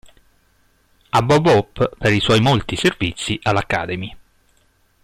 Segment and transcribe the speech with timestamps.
[1.09, 4.11] A Bob Hope per i suoi molti servizi all"Academy".